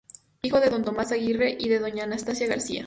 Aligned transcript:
Hijo 0.41 0.59
de 0.59 0.71
don 0.71 0.83
Tomás 0.83 1.11
Aguirre 1.11 1.55
y 1.59 1.69
de 1.69 1.77
doña 1.77 2.05
Anastasia 2.05 2.47
García. 2.47 2.79